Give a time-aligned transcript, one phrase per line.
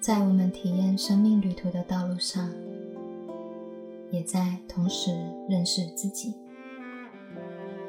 [0.00, 2.48] 在我们体验生命旅途的道路上，
[4.10, 5.10] 也在同时
[5.46, 6.34] 认识自己。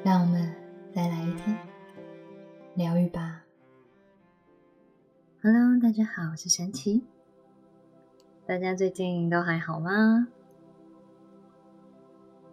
[0.04, 0.54] 让我们
[0.94, 1.58] 再来一天
[2.76, 3.44] 疗愈吧。
[5.42, 7.05] Hello，大家好，我是神奇。
[8.46, 10.28] 大家最近都还好吗？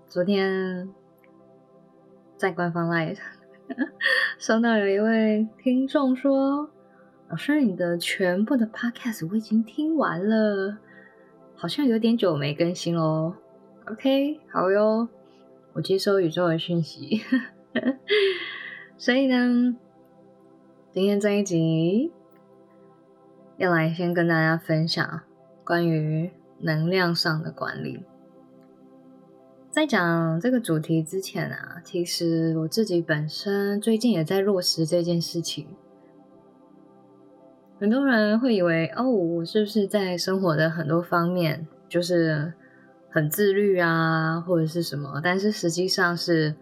[0.07, 0.89] 昨天
[2.37, 3.19] 在官方 Live
[4.39, 6.71] 收到有一位听众说。
[7.31, 10.79] 老师，你的全部的 podcast 我已经听完了，
[11.55, 13.37] 好像有点久没更新哦。
[13.87, 15.07] OK，好哟，
[15.75, 17.21] 我接收宇宙的讯息。
[18.97, 19.77] 所以呢，
[20.91, 22.11] 今天这一集
[23.59, 25.21] 要来先跟大家分享
[25.65, 28.05] 关于能量上的管理。
[29.71, 35.67] 在讲这个主题之前啊，其实我自己本身最近也在落实这件事情。
[37.81, 42.53] 很多人会以为哦，我是不是在生活的很多方面就是
[43.11, 45.21] 很自律啊，或者是什么？
[45.23, 46.55] 但是实际上是，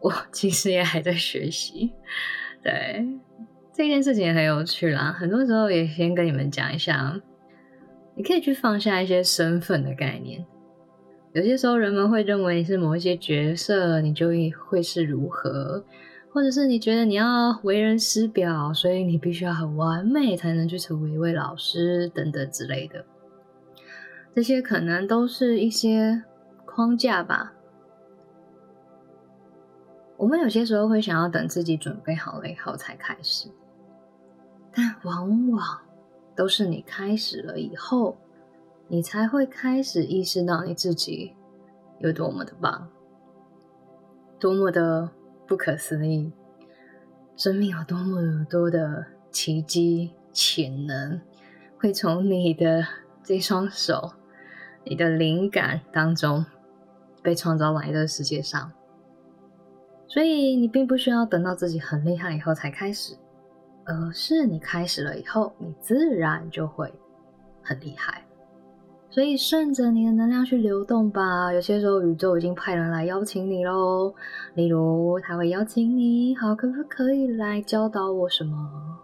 [0.00, 1.92] 我 其实也还在学习。
[2.62, 3.06] 对
[3.72, 5.12] 这件事情也很有趣啦。
[5.12, 7.20] 很多时候也先跟你们讲一下，
[8.16, 10.44] 你可以去放下一些身份的概念。
[11.34, 14.30] 有些时候人们会认为你是某一些角色，你就
[14.68, 15.84] 会是如何。
[16.36, 23.02] 或者是你觉得你要为人师表，所以你必须要很完美才能去成为一位老师等等之类的，
[24.34, 26.24] 这些可能都是一些
[26.66, 27.54] 框架吧。
[30.18, 33.48] 我们有些时候会想要等自己准备好了以后才开始，
[34.74, 35.80] 但往往
[36.36, 38.14] 都是你开始了以后，
[38.88, 41.34] 你才会开始意识到你自己
[42.00, 42.90] 有多么的棒，
[44.38, 45.08] 多么的。
[45.46, 46.32] 不可思议，
[47.36, 51.20] 生命有多么多的奇迹潜能，
[51.78, 52.84] 会从你的
[53.22, 54.12] 这双手、
[54.84, 56.44] 你的灵感当中
[57.22, 58.72] 被创造来的世界上。
[60.08, 63.16] 所以你并不需要等到自己很厉害以后才开始，
[63.84, 66.92] 而是你开始了以后，你自然就会
[67.62, 68.25] 很厉害。
[69.16, 71.50] 所以顺着你的能量去流动吧。
[71.50, 74.12] 有些时候宇宙已经派人来邀请你喽，
[74.52, 78.54] 例如他会邀请你，好，可不可以来教导我什么？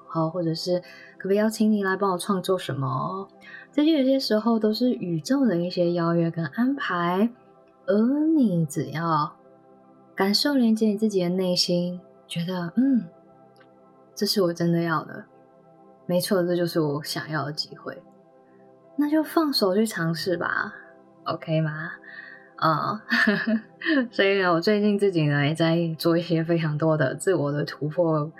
[0.06, 0.78] 好，或者是
[1.16, 3.26] 可不可以邀请你来帮我创作什么？
[3.72, 7.30] 这些有些时候都是宇宙的一些邀约跟安排，
[7.86, 7.98] 而
[8.36, 9.32] 你只要
[10.14, 13.02] 感受连接你自己的内心，觉得嗯，
[14.14, 15.24] 这是我真的要的，
[16.04, 17.96] 没错，这就是我想要的机会。
[18.96, 20.74] 那就放手去尝试吧
[21.24, 21.90] ，OK 吗？
[22.56, 23.02] 啊，
[24.12, 28.30] 所以呢，我最近自己呢也在做一些非常多的自我的突破，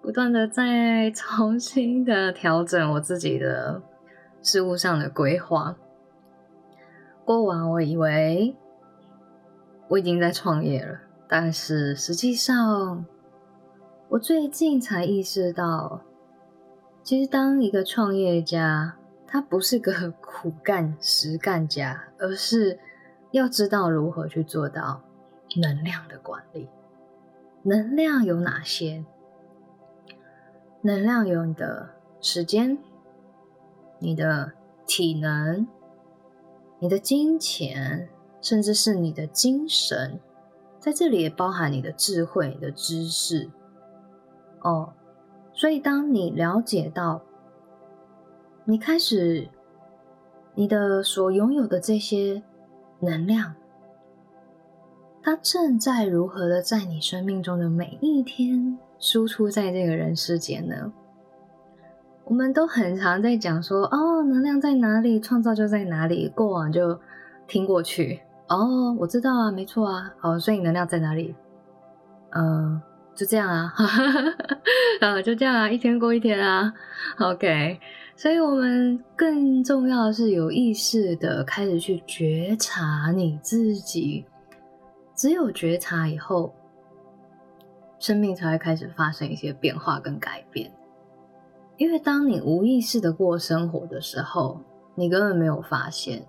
[0.00, 3.82] 不断的在重新的调整我自己的
[4.40, 5.76] 事物上的规划。
[7.26, 8.56] 过往我以为
[9.88, 13.04] 我已经在创业了，但是实际上
[14.08, 16.00] 我最近才意识到，
[17.02, 18.96] 其实当一个创业家。
[19.32, 22.80] 他不是个苦干实干家，而是
[23.30, 25.02] 要知道如何去做到
[25.54, 26.68] 能量的管理。
[27.62, 29.04] 能量有哪些？
[30.82, 32.76] 能量有你的时间、
[34.00, 34.50] 你的
[34.84, 35.68] 体能、
[36.80, 38.08] 你的金钱，
[38.40, 40.18] 甚至是你的精神，
[40.80, 43.48] 在这里也包含你的智慧、你的知识。
[44.62, 44.92] 哦，
[45.52, 47.22] 所以当你了解到。
[48.70, 49.48] 你开始，
[50.54, 52.40] 你的所拥有的这些
[53.00, 53.52] 能量，
[55.20, 60.92] 它正在如何的在你生命中的每一天输出在这个人世间呢？
[62.22, 66.28] 我们都很常在讲说，哦，能量在哪里，创造就在哪里。
[66.28, 66.96] 过往就
[67.48, 71.34] 听过去，哦，我知道啊，没错啊，好，所以能量在哪里？
[72.30, 72.80] 嗯，
[73.16, 73.74] 就这样啊，
[75.00, 76.72] 啊， 就这样啊，一天过一天啊
[77.18, 77.80] ，OK。
[78.20, 84.26] 所以，我们更重要的是有意识的开始去觉察你自己。
[85.14, 86.52] 只有觉察以后，
[87.98, 90.70] 生命才会开始发生一些变化跟改变。
[91.78, 94.60] 因为当你无意识的过生活的时候，
[94.94, 96.22] 你根本没有发现，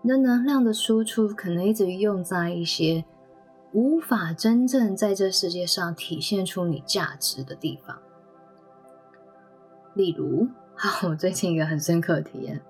[0.00, 3.04] 你的能量的输出可能一直用在一些
[3.70, 7.96] 无法真正在这世界上体现出你价值的地方，
[9.94, 10.48] 例如。
[10.74, 12.60] 好， 我最近一个很深刻的体验，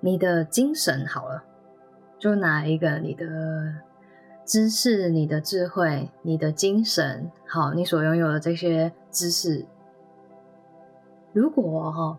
[0.00, 1.42] 你的精神好了，
[2.18, 3.26] 就拿一个你的
[4.44, 9.66] 知识、你的智慧、你的精神，好，你所拥有的这些知识，
[11.32, 12.18] 如果哈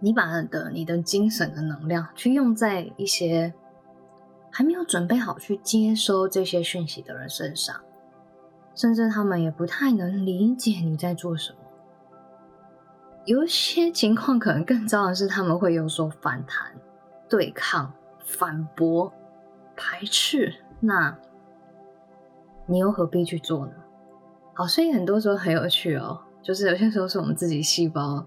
[0.00, 3.52] 你把的你的精神的能量去用在一些
[4.50, 7.80] 还没有准备好去接收这些讯息的人身上，
[8.74, 11.58] 甚至他们也不太能理解你在做什么。
[13.24, 16.72] 有一些情况可能更糟的是，他们会有所反弹、
[17.28, 17.92] 对抗、
[18.24, 19.12] 反驳、
[19.76, 20.54] 排斥。
[20.80, 21.16] 那
[22.66, 23.72] 你又何必去做呢？
[24.54, 28.26] 好，所以很多时候很有趣哦，就是有些时候是我们自己细胞。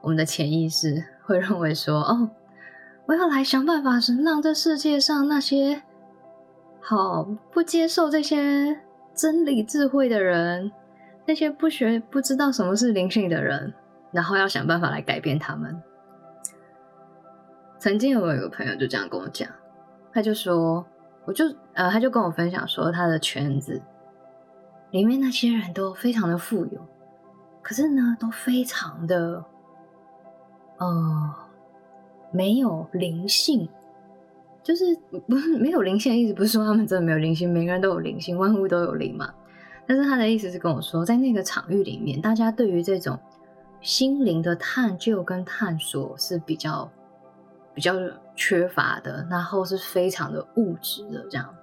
[0.00, 2.30] 我们的潜意识会认为说：“哦，
[3.06, 5.82] 我要来想办法，是让这世界上那些
[6.80, 8.80] 好不接受这些
[9.14, 10.72] 真理智慧的人，
[11.26, 13.72] 那些不学不知道什么是灵性的人，
[14.12, 15.82] 然后要想办法来改变他们。”
[17.80, 19.48] 曾经我有个朋友就这样跟我讲，
[20.12, 20.86] 他就说
[21.26, 23.82] ：“我就呃，他就跟我分享说，他的圈子
[24.90, 26.86] 里面那些人都非常的富有，
[27.60, 29.44] 可是呢，都非常的。”
[30.78, 31.34] 呃，
[32.32, 33.68] 没有灵性，
[34.64, 34.84] 就是
[35.28, 39.32] 不是没有灵性的意思，不是说他们真的没有灵性，每个人都有灵性，万物都有灵嘛。
[39.86, 43.16] 但是他的意思是跟我说，在那个场域里面，大家对于这种
[43.82, 46.90] 心灵的探究跟探索是比较
[47.74, 47.94] 比较
[48.34, 51.54] 缺乏的，然后是非常的物质的这样。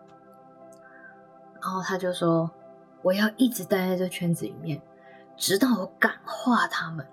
[1.62, 2.52] 然后他就说，
[3.02, 4.82] 我要一直待在这圈子里面，
[5.38, 7.06] 直到我感化他们。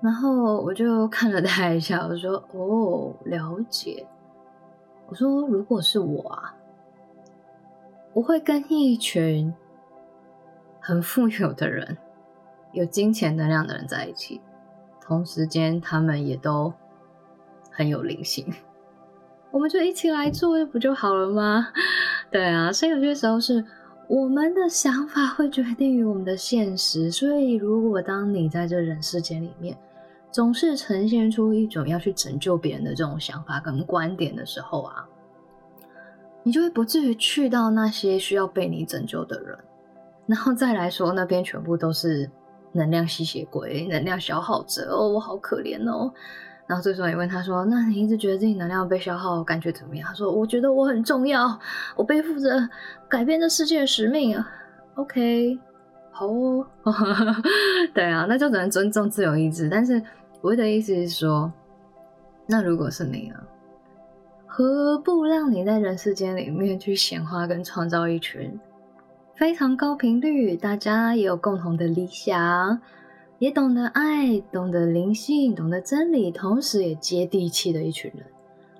[0.00, 4.06] 然后我就看了他一下，我说：“哦，了解。”
[5.08, 6.54] 我说：“如果是我啊，
[8.12, 9.52] 我会跟一群
[10.80, 11.96] 很富有的人、
[12.74, 14.40] 有金钱能量的人在一起，
[15.00, 16.72] 同时间他们也都
[17.70, 18.52] 很有灵性，
[19.50, 21.68] 我们就一起来做，不就好了吗？
[22.30, 23.64] 对啊，所以有些时候是
[24.08, 27.10] 我们的想法会决定于我们的现实。
[27.10, 29.76] 所以，如果当你在这人世间里面，
[30.32, 35.06] 总是呈现出一种要去拯救别人的这种想法跟观点的时候啊，
[36.42, 39.56] 你就会不至于去到那些需要被你拯救的人，
[40.26, 42.28] 然后再来说那边全部都是
[42.74, 46.12] 能量吸血鬼、能量消耗者哦，我好可怜哦。
[46.66, 51.58] 然后这时候也问他说：“那你一直觉得自己能量被消耗，感觉怎么样？”他说：“我觉得我很重要，
[51.96, 52.50] 我背负着
[53.08, 54.46] 改变这世界的使命啊。
[54.96, 55.58] ”OK，
[56.10, 56.66] 好哦，
[57.94, 60.02] 对啊，那就只能尊重自由意志，但是。
[60.40, 61.50] 我的意思是说，
[62.46, 63.36] 那如果是你呢？
[64.46, 68.60] 何不让你在人世间里面去显化跟创造一群
[69.36, 72.80] 非常高频率，大家也有共同的理想，
[73.40, 78.24] 也懂得爱，懂得灵性，懂得真理，同时也接地气的一群人，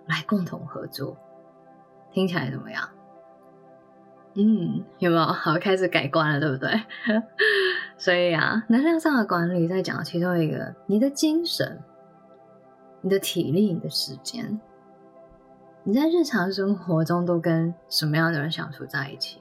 [0.06, 1.16] 来共同合作，
[2.12, 2.88] 听起来怎么样？
[4.34, 6.70] 嗯，有没有好开始改观了，对不对？
[7.98, 11.80] 所以啊，能量上的管理在讲其中一个，你的精神、
[13.00, 14.60] 你的体力、你的时间，
[15.82, 19.40] 你在日常生活中都跟什么样的人相处在一起，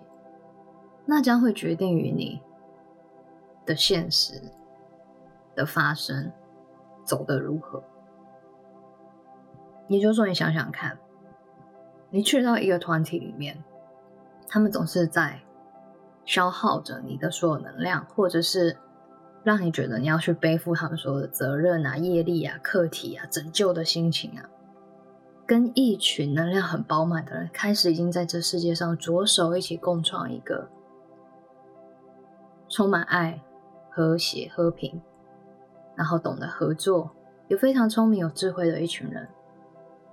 [1.06, 2.42] 那将会决定于你
[3.66, 4.42] 的现实
[5.56, 6.32] 的发生
[7.06, 7.84] 走得如何。
[9.88, 10.98] 也就是说，你想想看，
[12.10, 13.64] 你去到一个团体里面。
[14.46, 15.42] 他们总是在
[16.26, 18.78] 消耗着你的所有能量，或者是
[19.44, 24.48] 让你觉得你要去背负他们所有的责任啊、业力啊、课题啊、拯救的心情啊。
[25.48, 30.70] 跟一群能量很饱满的人，开始已经在这世界上着手一起共创一个
[32.74, 33.40] 充满爱、
[33.92, 35.00] 和谐、和平，
[35.96, 37.12] 然后懂得合作，
[37.48, 39.30] 有非常聪明、有智慧的一群人，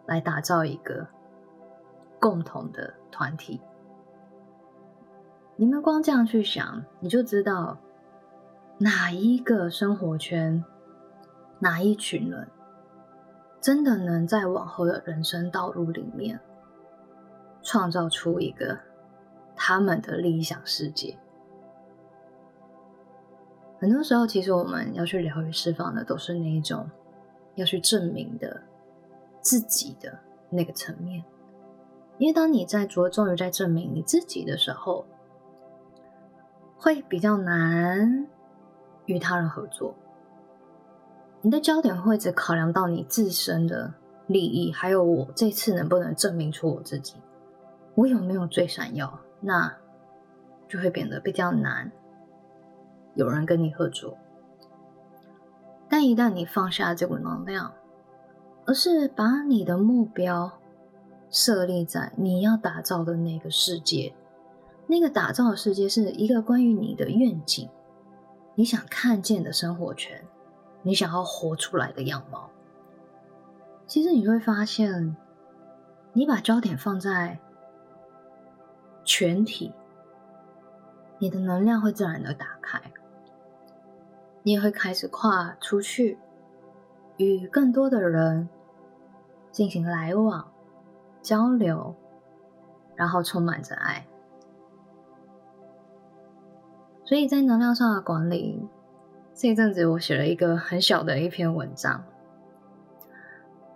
[0.05, 1.07] 来打造一个
[2.21, 3.63] 共同的团体。
[5.57, 7.79] 你们光这样去想，你就知道
[8.77, 10.63] 哪一个生活圈、
[11.61, 12.47] 哪一群人，
[13.59, 16.39] 真的能在往后的人生道路里面，
[17.63, 18.79] 创造出一个
[19.57, 21.19] 他们的理想世界。
[23.81, 26.87] 很多时候，其实我们要去疗愈、释放的，都是那一种
[27.55, 28.61] 要去证明的
[29.41, 30.19] 自己的
[30.51, 31.25] 那个层面。
[32.19, 35.07] 因为当你在着重于在证明你自己的时候，
[36.77, 38.27] 会比较难
[39.07, 39.95] 与他人合作，
[41.41, 43.95] 你的焦点会只考量到你自身的
[44.27, 47.15] 利益，还有我这次能不能证明出我自己，
[47.95, 49.75] 我有没有最闪耀，那
[50.69, 51.91] 就会变得比较难
[53.15, 54.17] 有人跟你合作。
[55.89, 57.73] 但一旦你放下这股能量，
[58.67, 60.53] 而是把你的目标
[61.31, 64.15] 设立在你要打造的那个世界。
[64.87, 67.69] 那个打造的世界是一个关于你的愿景，
[68.57, 70.25] 你想看见的生活圈，
[70.83, 72.51] 你想要活出来的样貌。
[73.87, 75.17] 其实你会发现，
[76.13, 77.39] 你把焦点放在
[79.05, 79.73] 全体，
[81.19, 82.81] 你的能量会自然的打开，
[84.43, 86.19] 你也会开始跨出去，
[87.17, 88.49] 与更多的人
[89.51, 90.51] 进行来往、
[91.21, 91.95] 交流，
[92.97, 94.07] 然后充满着爱。
[97.05, 98.69] 所以在能量上的管理，
[99.35, 102.05] 这一阵子我写了一个很小的一篇文章。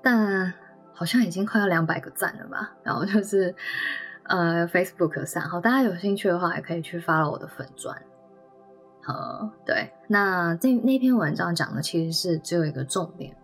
[0.03, 0.53] 但
[0.93, 2.73] 好像已经快要两百个赞了吧？
[2.83, 3.55] 然后就是
[4.25, 8.01] 呃，Facebook 上，好，大家有兴趣的话，也可以去发了我的粉钻。
[9.07, 13.37] 呃，对，那这那篇文章讲的其实是只有一个重点，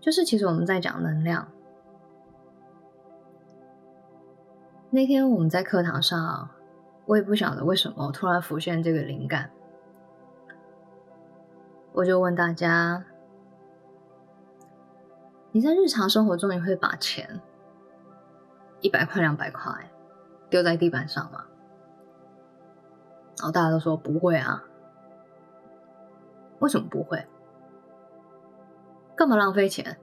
[0.00, 1.48] 就是其实我们在讲能量。
[4.90, 6.48] 那天我们在课堂上，
[7.06, 9.50] 我也不晓得为什么突然浮现这个灵感，
[11.92, 13.04] 我就问大家。
[15.50, 17.40] 你在日常生活中，你会把钱
[18.82, 19.72] 一百块、两百块
[20.50, 21.46] 丢在地板上吗？
[23.38, 24.64] 然后大家都说不会啊。
[26.60, 27.26] 为什么不会？
[29.14, 29.98] 干嘛浪费钱？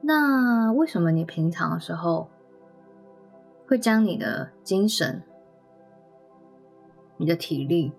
[0.00, 2.28] 那为什么你平常的时候
[3.66, 5.22] 会将你的精神、
[7.16, 7.92] 你的体力、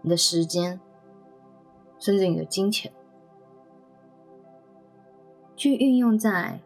[0.00, 0.80] 你的时间，
[1.98, 2.90] 甚至你的金钱？
[5.54, 6.60] 去运用在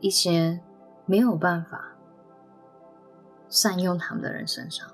[0.00, 0.60] 一些
[1.06, 1.96] 没有办法
[3.48, 4.86] 善用他们的人身上。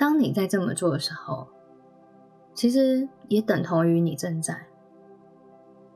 [0.00, 1.46] 当你在这么做的时候，
[2.54, 4.66] 其实也等同于你正在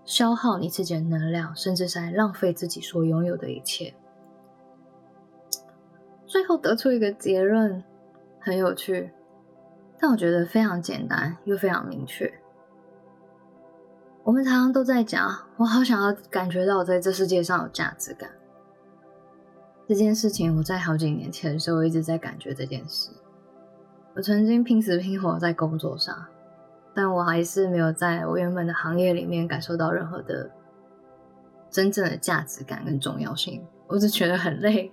[0.04, 3.94] 消耗你自己的能量，甚至在浪费自己所拥有的一切。
[6.26, 7.82] 最后得出一个结论，
[8.38, 9.10] 很有趣，
[9.98, 12.30] 但我觉得非常简单又非常明确。
[14.22, 18.30] 我们常常都在讲，我好想要感觉到在这世界上有价值感。
[19.88, 23.08] 这件事情，我在好几年前的时候一直在感觉这件事。
[24.16, 26.14] 我曾经拼死拼活在工作上，
[26.94, 30.50] 但我还是没有在我原本的行业里面感受到任何的
[31.68, 33.64] 真正的价值感跟重要性。
[33.88, 34.92] 我只觉得很累。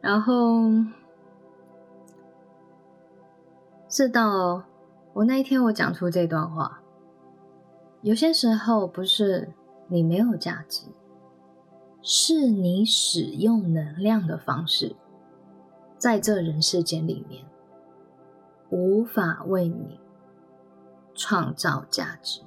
[0.00, 0.62] 然后，
[3.88, 4.62] 是到
[5.12, 6.80] 我那一天，我讲出这段话。
[8.02, 9.52] 有些时候不是
[9.88, 10.86] 你没有价值，
[12.00, 14.94] 是你使用能量的方式，
[15.98, 17.44] 在这人世间里面
[18.70, 20.00] 无法为你
[21.14, 22.40] 创造价值，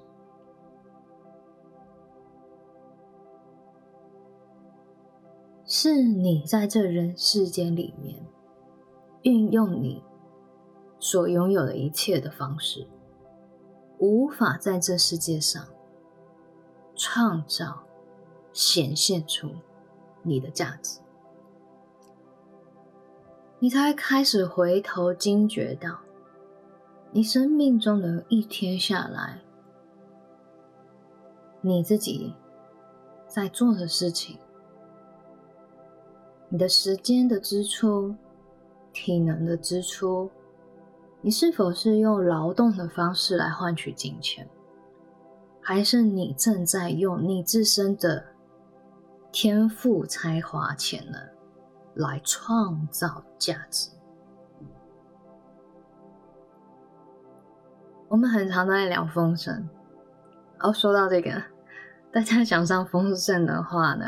[5.65, 8.25] 是你在这人世间里面
[9.23, 10.03] 运用你
[10.99, 12.87] 所拥有的一切的方式。
[13.99, 15.65] 无法在这世界上
[16.95, 17.83] 创造、
[18.51, 19.49] 显现出
[20.23, 20.99] 你的价值，
[23.59, 26.02] 你才开始回头惊觉到，
[27.15, 29.39] 你生命中的一天下来，
[31.61, 32.33] 你自己
[33.27, 34.39] 在做的事情，
[36.49, 38.15] 你的时间的支出、
[38.91, 40.31] 体能的支出。
[41.21, 44.49] 你是否是用劳动的方式来换取金钱，
[45.61, 48.25] 还是你正在用你自身的
[49.31, 51.21] 天赋、才华、潜能
[51.93, 53.91] 来创造价值？
[58.13, 59.67] 我们很常在聊丰盛，
[60.59, 61.31] 哦，说到这个，
[62.11, 64.05] 大家想上丰盛的话呢，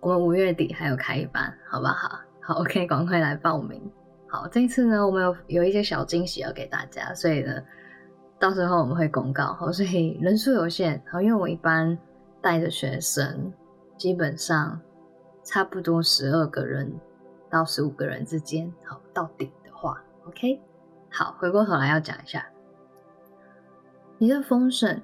[0.00, 2.20] 我们五月底还有开一班，好不好？
[2.42, 3.90] 好，OK，赶快来报名。
[4.28, 7.54] 好，这次呢，我们有有一些小惊喜要给大家，所以呢，
[8.38, 9.54] 到时候我们会公告。
[9.54, 11.02] 好，所以人数有限。
[11.10, 11.96] 好，因为我一般
[12.42, 13.50] 带的学生
[13.96, 14.78] 基本上
[15.42, 16.92] 差不多十二个人
[17.48, 18.70] 到十五个人之间。
[18.84, 20.60] 好，到顶的话，OK。
[21.10, 22.44] 好，回过头来要讲一下，
[24.22, 25.02] 你的丰盛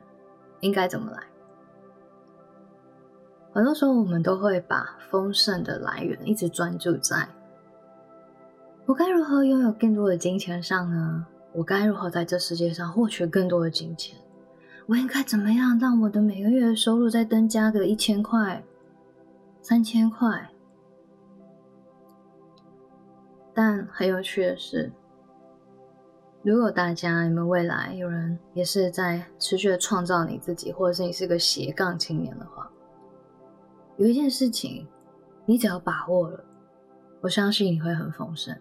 [0.61, 1.21] 应该怎么来？
[3.53, 7.29] 很多时候我们都会把丰盛的来源一直专注在。
[8.87, 11.27] 我该如何拥有更多的金钱上呢？
[11.53, 14.17] 我该如何在这世界上获取更多的金钱？
[14.87, 18.63] 我应该怎么样让我的每个月的收入再增加个一千块、
[19.61, 20.49] 三千块？
[23.53, 24.93] 但很有趣的是，
[26.43, 32.71] 如果大家你们未来有人也是在持续的创造你自己，或者是你是个斜杠青年的话，
[33.97, 34.87] 有一件事情
[35.45, 36.43] 你只要把握了，
[37.21, 38.57] 我相信你会很丰盛。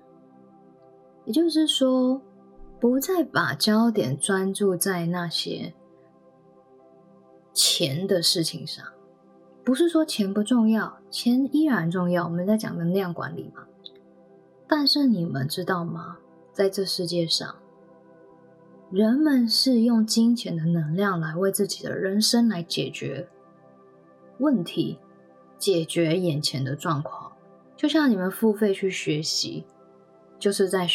[1.23, 2.19] 也就是说，
[2.79, 5.73] 不再把焦点专注在那些
[7.53, 8.83] 钱的事情上。
[9.63, 12.23] 不是说钱不重要，钱依然重要。
[12.23, 13.63] 我们在讲能量管理嘛。
[14.67, 16.17] 但是你们知道吗？
[16.53, 17.55] 在这世界上，
[18.89, 23.27] 人们是用金钱的能量来为自己的人生来解决
[24.37, 24.97] 问题，
[25.57, 27.33] 解决眼前的状况。
[27.75, 29.65] 就像你们付费去学习，
[30.39, 30.87] 就是在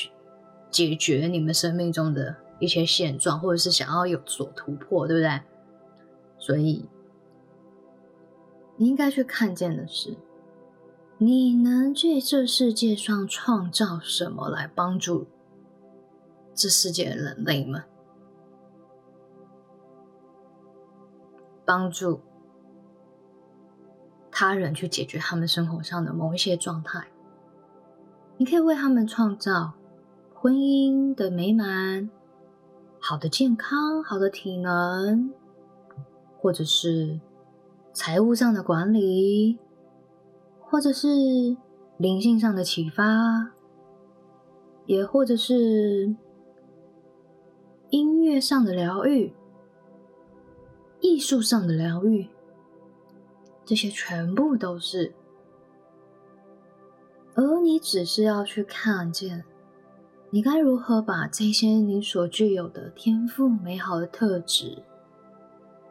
[0.71, 5.41] 解决你们生命中的一些现状，或者是想要有所突破，对不对？
[6.39, 6.89] 所以，
[8.79, 10.17] 你应该去看见的是，
[11.19, 15.27] 你能在这世界上创造什么来帮助
[16.63, 17.83] 这世界的人类们，
[21.65, 22.21] 帮助。
[24.31, 27.09] 他人去解决他们生活上的某一些状态，
[28.37, 29.73] 你可以为他们创造
[30.33, 32.09] 婚姻的美满、
[33.01, 35.33] 好的健康、好的体能，
[36.39, 37.19] 或者是
[37.93, 39.59] 财务上的管理，
[40.61, 41.57] 或者是
[41.97, 43.51] 灵性上的启发，
[44.87, 46.15] 也或者是
[47.93, 49.35] 音乐上的疗愈、
[50.99, 52.27] 艺术上的疗愈。
[53.67, 55.15] 这些全部都是，
[57.35, 59.45] 而你只是要去看见，
[60.31, 64.83] 你该如何把这些你所具有的天赋、美好的特质，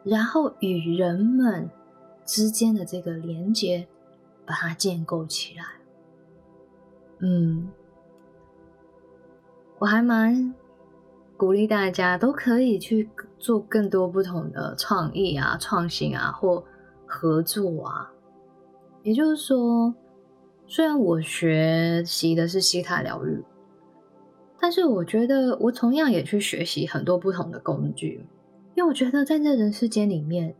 [0.02, 1.70] 然后与人们
[2.26, 3.86] 之间的这个连接，
[4.44, 5.64] 把它建构起来。
[7.20, 7.70] 嗯，
[9.78, 10.52] 我还蛮
[11.42, 16.62] 鼓励大家都可以去做更多不同的创意啊、创新啊，或。
[17.04, 18.10] 合作啊，
[19.02, 19.92] 也就是说，
[20.66, 23.44] 虽然我学习的是西塔疗愈，
[24.58, 28.24] 但是我觉得我同样也去学习很多不同的工具，
[28.74, 30.54] 因为我觉得在这人世间里面，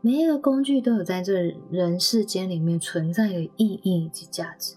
[0.00, 4.76] 每一个工具都有在这人世间里面存在的意义及价值，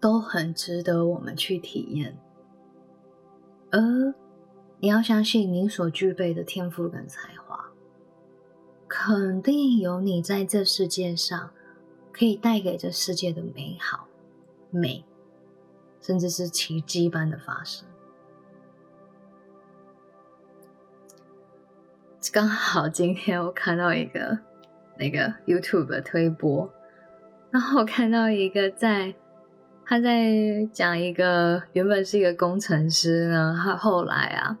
[0.00, 2.16] 都很值得我们去体验。
[3.70, 4.14] 而
[4.80, 7.66] 你要相信你所具备的天赋跟才华。
[8.88, 11.50] 肯定有你在这世界上
[12.10, 14.08] 可以带给这世界的美好、
[14.70, 15.04] 美，
[16.00, 17.86] 甚至是奇迹般的发生。
[22.32, 24.38] 刚好今天我看到一个
[24.98, 26.72] 那个 YouTube 的推播，
[27.50, 29.14] 然后我看到一个在
[29.90, 34.58] 他在讲一个原本是一个工程师呢，他后来啊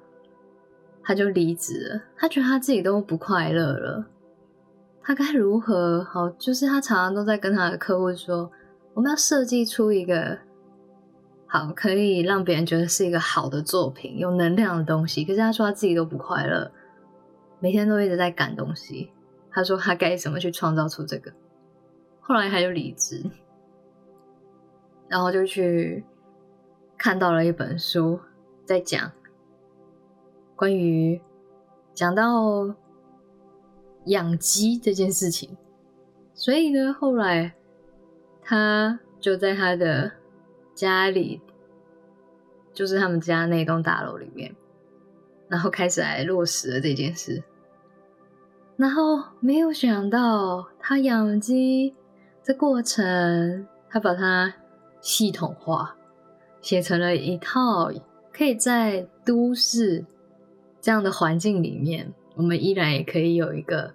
[1.04, 4.06] 他就离职了，他觉得他自己都不快乐了。
[5.02, 6.30] 他该如何好？
[6.30, 8.50] 就是他常常都在跟他的客户说
[8.94, 10.38] ：“我们要设计出一个
[11.46, 16.72] 好，可以让别人觉得是一个好的作品，有能量的东西。”可是他说他自己都不快乐，
[17.60, 19.10] 每天都一直在赶东西。
[19.50, 21.30] 他说他该怎么去创造出这个？
[22.20, 23.22] 后来他就离职，
[25.08, 26.04] 然后就去
[26.96, 28.20] 看到了一本书，
[28.64, 29.10] 在讲
[30.54, 31.20] 关于
[31.94, 32.74] 讲到。
[34.06, 35.54] 养鸡这件事情，
[36.32, 37.52] 所以呢，后来
[38.40, 40.10] 他就在他的
[40.74, 41.42] 家里，
[42.72, 44.56] 就是他们家那栋大楼里面，
[45.48, 47.42] 然后开始来落实了这件事。
[48.78, 51.94] 然后没有想到，他养鸡
[52.42, 54.54] 这过程，他把它
[55.00, 55.96] 系统化，
[56.60, 57.90] 写成了一套
[58.32, 60.04] 可以在都市
[60.80, 63.94] 这样的环境里面，我们依然也可以有一个。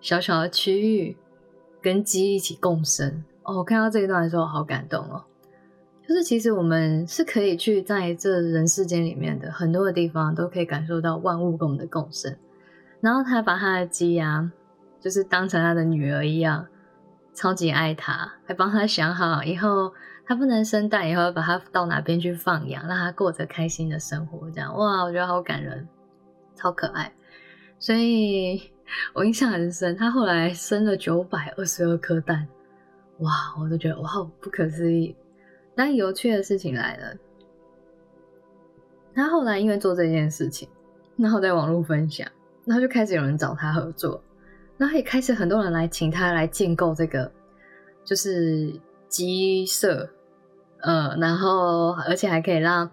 [0.00, 1.16] 小小的区域
[1.80, 5.24] 跟鸡一起共生哦，我看到这一段的时候好感动哦。
[6.06, 12.36] 就是其实我们是可以去在这人世间里面的很多的地方都可以感受到万物跟我们的共生。
[13.00, 14.52] 然后他把他的鸡啊，
[15.00, 16.66] 就是当成他的女儿一样，
[17.34, 19.92] 超级爱他，还帮他想好以后
[20.24, 24.50] 他不能生蛋，以后把他到哪边去放养，让他过着开心的生活。
[24.50, 25.86] 这样哇，我觉得好感人，
[26.54, 27.12] 超可爱。
[27.78, 28.70] 所以。
[29.14, 32.46] 我印象很深，他后来生了九百二十二颗蛋，
[33.20, 33.32] 哇！
[33.58, 34.10] 我都觉得哇，
[34.42, 35.16] 不可思议。
[35.74, 37.16] 但有趣的事情来了，
[39.14, 40.68] 他后来因为做这件事情，
[41.16, 42.28] 然后在网络分享，
[42.66, 44.22] 然后就开始有人找他合作，
[44.76, 47.30] 然后也开始很多人来请他来建构这个，
[48.04, 48.72] 就是
[49.08, 50.08] 鸡舍，
[50.80, 52.90] 呃，然后而且还可以让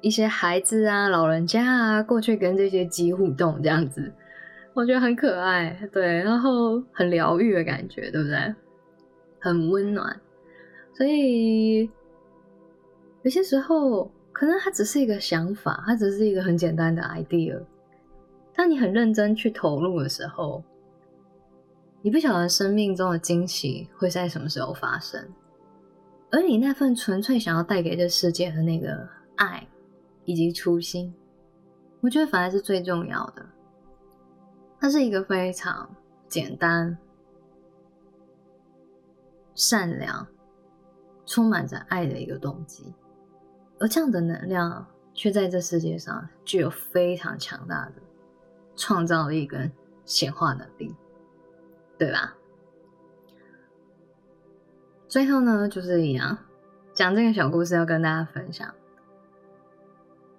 [0.00, 4.12] 一些孩子啊、老人家啊过去跟这些鸡互动，这样子。
[4.72, 8.54] 我觉得很可爱，对，然后很疗愈的感觉，对不对？
[9.40, 10.20] 很温暖，
[10.94, 11.90] 所以
[13.22, 17.60] 有些时候可能它只是一个想法，它只是一个很简单的 idea。
[18.54, 20.62] 当你很认真去投入的时候，
[22.02, 25.28] 你不晓得生命中的惊喜会在什么时候发生，
[26.30, 29.66] 而你那份纯粹想要带给这世界的那个爱
[30.24, 31.14] 以及初心，
[32.00, 33.44] 我觉得反而是最重要的。
[34.78, 35.94] 它是一个非常
[36.26, 36.96] 简单、
[39.54, 40.26] 善良、
[41.26, 42.94] 充满着爱的一个动机。
[43.78, 48.02] 而这样的能量，却在这世界上具有非常强大的
[48.74, 49.70] 创造力跟
[50.06, 50.94] 显化能力，
[52.00, 52.34] 对吧？
[55.06, 56.38] 最后呢，就是一样
[56.94, 58.74] 讲这个小故事，要跟大家分享：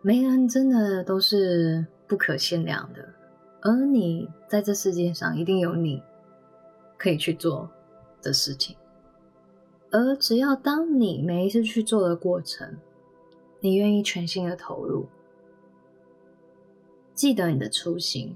[0.01, 3.13] 没人真的都是不可限量的，
[3.61, 6.01] 而你在这世界上一定有你
[6.97, 7.69] 可以去做
[8.23, 8.75] 的事情，
[9.91, 12.75] 而只要当你每一次去做的过程，
[13.59, 15.05] 你愿意全心的投入，
[17.13, 18.35] 记得你的初心，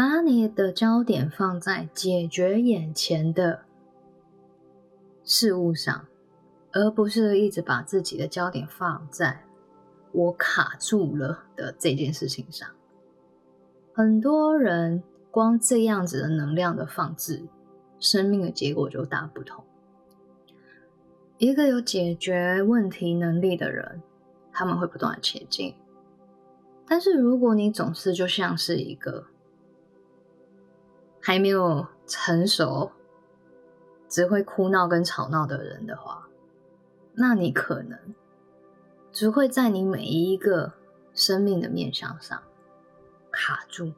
[0.00, 3.64] 把你的焦点放在解决眼前的
[5.22, 6.06] 事物上，
[6.72, 9.44] 而不是一直把自己的焦点放在
[10.12, 12.66] 我卡住了的这件事情上。
[13.92, 17.42] 很多人光这样子的能量的放置，
[17.98, 19.62] 生命的结果就大不同。
[21.36, 24.00] 一个有解决问题能力的人，
[24.50, 25.74] 他们会不断前进。
[26.86, 29.26] 但是如果你总是就像是一个
[31.20, 32.90] 还没有成熟、
[34.08, 36.28] 只会哭闹跟吵闹的人的话，
[37.14, 37.98] 那你可能
[39.12, 40.72] 只会在你每一个
[41.12, 42.42] 生命的面向上
[43.30, 43.92] 卡住，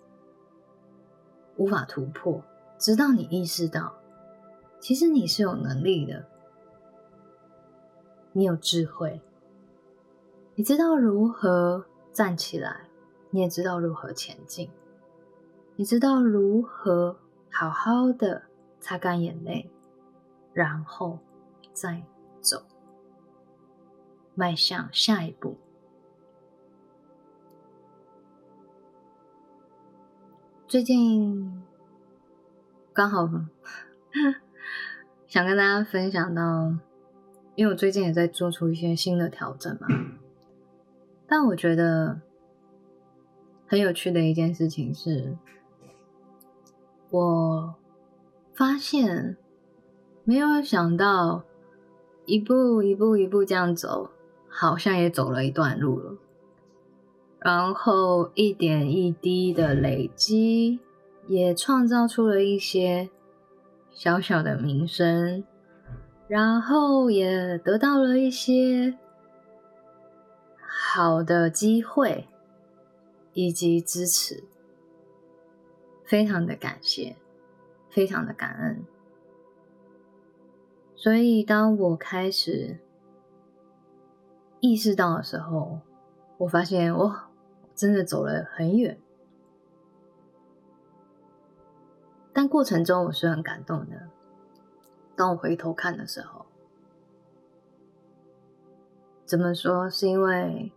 [1.56, 2.42] 无法突破，
[2.78, 3.94] 直到你意识到，
[4.80, 6.26] 其实你是有能力的。
[8.34, 9.20] 你有智慧，
[10.54, 12.88] 你知道如何站起来，
[13.28, 14.70] 你也知道如何前进，
[15.82, 17.18] 你知道如何
[17.50, 18.44] 好好的
[18.78, 19.68] 擦干眼泪，
[20.52, 21.18] 然后
[21.72, 22.04] 再
[22.40, 22.62] 走，
[24.36, 25.56] 迈向下一步。
[30.68, 31.60] 最近
[32.92, 33.28] 刚好
[35.26, 36.76] 想跟大家分享到。
[37.56, 39.88] 因为我最近也在做出一些新的调整嘛，
[41.26, 42.20] 但我觉得
[43.66, 45.36] 很有趣的一件事情是，
[47.12, 47.74] 我
[48.54, 49.36] 发现
[50.24, 51.42] 没有想到
[52.24, 54.08] 一步一步一步这样走，
[54.48, 56.16] 好像也走了一段路了，
[57.38, 60.80] 然后一点一滴的累积，
[61.28, 63.10] 也创造出了一些
[63.90, 65.44] 小小的名声。
[66.28, 68.96] 然后也得到了一些
[70.66, 72.26] 好的机会
[73.34, 74.42] 以及支持，
[76.04, 77.16] 非常的感谢，
[77.90, 78.84] 非常的感恩。
[80.94, 82.78] 所以当我开始
[84.60, 85.80] 意识到的时候，
[86.38, 87.14] 我发现我
[87.74, 88.98] 真的走了很远，
[92.32, 94.08] 但过程中我是很感动的。
[95.16, 96.46] 当我回头看的时候，
[99.24, 99.90] 怎么说？
[99.90, 100.72] 是因为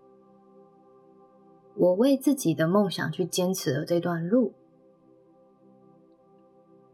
[1.76, 4.54] 我为自己的梦想去坚持了这段路，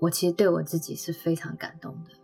[0.01, 2.15] 我其实对我自己是非常感动的。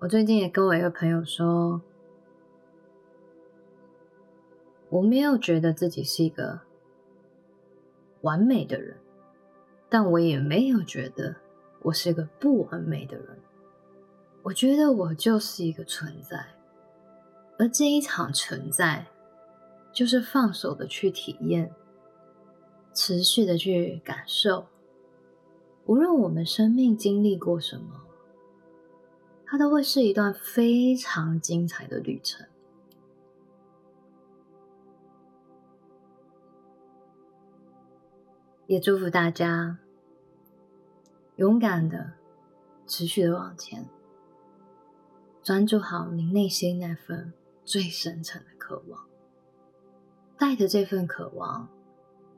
[0.00, 1.80] 我最近也跟我一个朋友说，
[4.90, 6.60] 我没有觉得自己是一个
[8.20, 8.98] 完美的人，
[9.88, 11.36] 但我也没有觉得。
[11.80, 13.38] 我是一个不完美的人，
[14.42, 16.44] 我觉得我就是一个存在，
[17.56, 19.06] 而这一场存在，
[19.92, 21.72] 就是放手的去体验，
[22.98, 24.66] 持续的去感受。
[25.86, 28.04] 无论我们生命经历过什么，
[29.46, 32.44] 它都会是一段非常精彩的旅程。
[38.66, 39.78] 也祝福大家。
[41.36, 42.14] 勇敢的，
[42.84, 43.88] 持续的往前，
[45.40, 47.32] 专注好你内心那份
[47.64, 49.06] 最深层的渴望，
[50.36, 51.68] 带着这份渴望，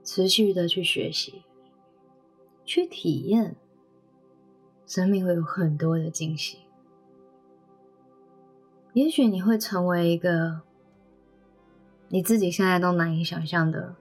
[0.03, 1.43] 持续的去学习，
[2.65, 3.57] 去体验，
[4.87, 6.59] 生命会有很多的惊喜。
[8.93, 10.63] 也许你会成为一个
[12.09, 13.95] 你自己现在都难以想象的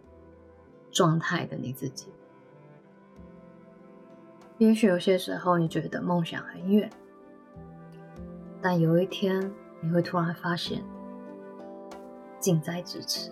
[0.91, 2.07] 状态的你自己。
[4.57, 6.91] 也许有些时候，你觉得梦想很远，
[8.61, 10.83] 但有一天你会突然发现，
[12.39, 13.31] 近在咫尺。